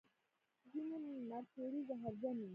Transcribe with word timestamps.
ځینې 0.71 0.97
مرخیړي 1.29 1.81
زهرجن 1.87 2.35
وي 2.43 2.49